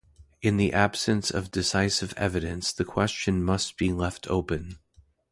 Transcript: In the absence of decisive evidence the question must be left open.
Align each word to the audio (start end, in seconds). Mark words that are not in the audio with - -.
In 0.41 0.57
the 0.57 0.73
absence 0.73 1.29
of 1.29 1.51
decisive 1.51 2.11
evidence 2.17 2.73
the 2.73 2.83
question 2.83 3.43
must 3.43 3.77
be 3.77 3.93
left 3.93 4.25
open. 4.31 4.79